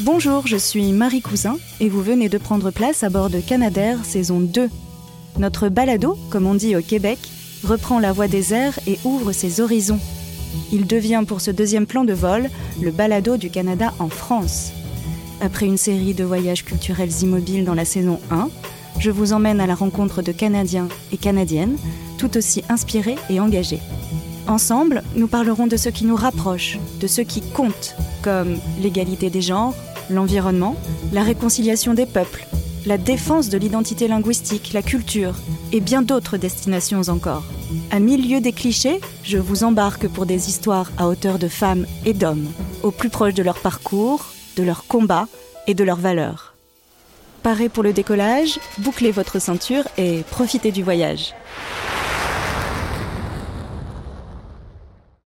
Bonjour, 0.00 0.46
je 0.46 0.56
suis 0.56 0.92
Marie 0.92 1.22
Cousin 1.22 1.56
et 1.80 1.88
vous 1.88 2.02
venez 2.02 2.28
de 2.28 2.38
prendre 2.38 2.70
place 2.70 3.02
à 3.02 3.10
bord 3.10 3.30
de 3.30 3.40
Canadair 3.40 4.04
saison 4.04 4.38
2. 4.38 4.70
Notre 5.40 5.68
balado, 5.68 6.16
comme 6.30 6.46
on 6.46 6.54
dit 6.54 6.76
au 6.76 6.82
Québec, 6.82 7.18
reprend 7.64 7.98
la 7.98 8.12
voie 8.12 8.28
des 8.28 8.54
airs 8.54 8.78
et 8.86 8.96
ouvre 9.02 9.32
ses 9.32 9.60
horizons. 9.60 9.98
Il 10.70 10.86
devient 10.86 11.24
pour 11.26 11.40
ce 11.40 11.50
deuxième 11.50 11.86
plan 11.86 12.04
de 12.04 12.12
vol 12.12 12.48
le 12.80 12.92
balado 12.92 13.36
du 13.36 13.50
Canada 13.50 13.92
en 13.98 14.08
France. 14.08 14.70
Après 15.40 15.66
une 15.66 15.76
série 15.76 16.14
de 16.14 16.22
voyages 16.22 16.64
culturels 16.64 17.22
immobiles 17.22 17.64
dans 17.64 17.74
la 17.74 17.84
saison 17.84 18.20
1, 18.30 18.50
je 19.00 19.10
vous 19.10 19.32
emmène 19.32 19.60
à 19.60 19.66
la 19.66 19.74
rencontre 19.74 20.22
de 20.22 20.30
Canadiens 20.30 20.86
et 21.10 21.16
Canadiennes, 21.16 21.76
tout 22.18 22.36
aussi 22.36 22.62
inspirés 22.68 23.16
et 23.30 23.40
engagés. 23.40 23.80
Ensemble, 24.48 25.02
nous 25.14 25.28
parlerons 25.28 25.66
de 25.66 25.76
ce 25.76 25.90
qui 25.90 26.06
nous 26.06 26.16
rapproche, 26.16 26.78
de 27.00 27.06
ce 27.06 27.20
qui 27.20 27.42
compte, 27.42 27.94
comme 28.22 28.56
l'égalité 28.80 29.28
des 29.28 29.42
genres, 29.42 29.74
l'environnement, 30.08 30.74
la 31.12 31.22
réconciliation 31.22 31.92
des 31.92 32.06
peuples, 32.06 32.46
la 32.86 32.96
défense 32.96 33.50
de 33.50 33.58
l'identité 33.58 34.08
linguistique, 34.08 34.72
la 34.72 34.80
culture 34.80 35.34
et 35.72 35.80
bien 35.80 36.00
d'autres 36.00 36.38
destinations 36.38 37.02
encore. 37.08 37.44
À 37.90 38.00
milieu 38.00 38.40
des 38.40 38.52
clichés, 38.52 39.02
je 39.22 39.36
vous 39.36 39.64
embarque 39.64 40.08
pour 40.08 40.24
des 40.24 40.48
histoires 40.48 40.90
à 40.96 41.08
hauteur 41.08 41.38
de 41.38 41.48
femmes 41.48 41.84
et 42.06 42.14
d'hommes, 42.14 42.48
au 42.82 42.90
plus 42.90 43.10
proche 43.10 43.34
de 43.34 43.42
leur 43.42 43.58
parcours, 43.58 44.24
de 44.56 44.62
leur 44.62 44.86
combat 44.86 45.28
et 45.66 45.74
de 45.74 45.84
leurs 45.84 46.00
valeurs. 46.00 46.54
Paré 47.42 47.68
pour 47.68 47.82
le 47.82 47.92
décollage, 47.92 48.58
bouclez 48.78 49.10
votre 49.10 49.40
ceinture 49.40 49.84
et 49.98 50.24
profitez 50.30 50.72
du 50.72 50.82
voyage. 50.82 51.34